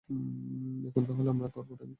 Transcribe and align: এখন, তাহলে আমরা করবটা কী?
এখন, 0.87 1.03
তাহলে 1.05 1.29
আমরা 1.29 1.47
করবটা 1.47 1.83
কী? 1.83 1.89